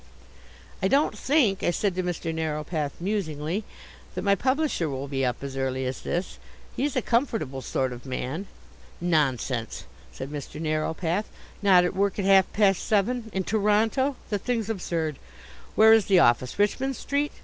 [0.81, 2.33] "I don't think," I said to Mr.
[2.33, 3.63] Narrowpath musingly,
[4.15, 6.39] "that my publisher will be up as early as this.
[6.75, 8.47] He's a comfortable sort of man."
[8.99, 10.59] "Nonsense!" said Mr.
[10.59, 11.25] Narrowpath.
[11.61, 13.29] "Not at work at half past seven!
[13.31, 14.15] In Toronto!
[14.31, 15.19] The thing's absurd.
[15.75, 16.57] Where is the office?
[16.57, 17.31] Richmond Street?